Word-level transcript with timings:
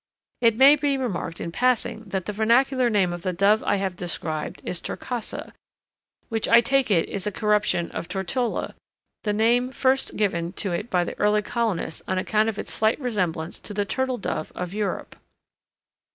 It 0.41 0.55
may 0.55 0.75
be 0.75 0.97
remarked 0.97 1.39
in 1.39 1.51
passing 1.51 2.05
that 2.05 2.25
the 2.25 2.33
vernacular 2.33 2.89
name 2.89 3.13
of 3.13 3.21
the 3.21 3.31
dove 3.33 3.61
I 3.61 3.75
have 3.75 3.95
described 3.95 4.59
is 4.65 4.81
Torcasa, 4.81 5.53
which 6.27 6.47
I 6.49 6.59
take 6.59 6.89
it 6.89 7.07
is 7.07 7.27
a 7.27 7.31
corruption 7.31 7.91
of 7.91 8.07
Tortola, 8.07 8.73
the 9.25 9.31
name 9.33 9.71
first 9.71 10.15
given 10.17 10.53
to 10.53 10.71
it 10.71 10.89
by 10.89 11.03
the 11.03 11.13
early 11.19 11.43
colonists 11.43 12.01
on 12.07 12.17
account 12.17 12.49
of 12.49 12.57
its 12.57 12.73
slight 12.73 12.99
resemblance 12.99 13.59
to 13.59 13.75
the 13.75 13.85
turtle 13.85 14.17
dove 14.17 14.51
of 14.55 14.73
Europe. 14.73 15.17